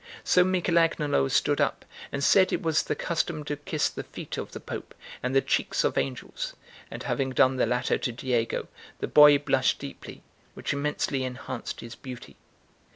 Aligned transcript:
So 0.23 0.43
Michel 0.43 0.79
Agnolo 0.79 1.27
stood 1.29 1.61
up, 1.61 1.85
and 2.11 2.23
said 2.23 2.51
it 2.51 2.63
was 2.63 2.81
the 2.81 2.95
custom 2.95 3.43
to 3.43 3.55
kiss 3.55 3.87
the 3.87 4.01
feet 4.03 4.35
of 4.35 4.51
the 4.51 4.59
Pope 4.59 4.95
and 5.21 5.35
the 5.35 5.41
cheeks 5.43 5.83
of 5.83 5.95
angels; 5.95 6.55
and 6.89 7.03
having 7.03 7.29
done 7.33 7.57
the 7.57 7.67
latter 7.67 7.99
to 7.99 8.11
Diego, 8.11 8.67
the 8.97 9.07
boy 9.07 9.37
blushed 9.37 9.77
deeply, 9.77 10.23
which 10.55 10.73
immensely 10.73 11.23
enhanced 11.23 11.81
his 11.81 11.93
beauty. 11.93 12.35